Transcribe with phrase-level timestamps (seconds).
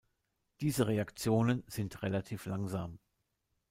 [0.61, 2.97] Diese Reaktionen sind relativ langsam.